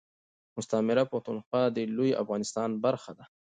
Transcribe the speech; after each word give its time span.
مستعمره 0.57 1.03
پښتونخوا 1.11 1.63
دي 1.75 1.83
لوي 1.95 2.11
افغانستان 2.23 2.69
برخه 2.83 3.11
ده 3.17 3.25